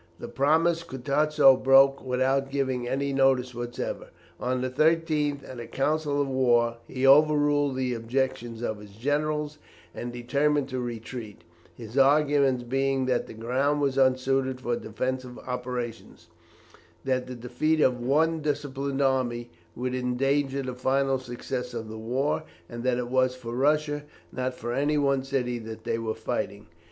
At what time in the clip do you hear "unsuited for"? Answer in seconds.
13.95-14.75